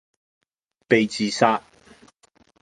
[0.87, 1.61] 被自殺